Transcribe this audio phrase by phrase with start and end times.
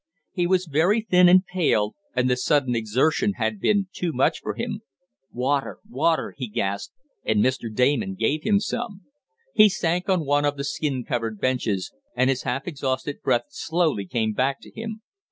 [0.31, 4.55] He was very thin and pale, and the sudden exertion had been too much for
[4.55, 4.81] him.
[5.31, 7.71] "Water water!" he gasped, and Mr.
[7.71, 9.01] Damon gave him some.
[9.53, 14.07] He sank on one of the skin covered benches, and his half exhausted breath slowly
[14.07, 15.03] came back to him.